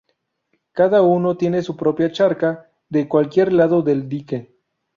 Cada 0.71 1.03
uno 1.03 1.37
tiene 1.37 1.61
su 1.61 1.77
propia 1.77 2.11
charca 2.11 2.71
de 2.89 3.07
cualquier 3.07 3.53
lado 3.53 3.83
del 3.83 4.09
dique. 4.09 4.51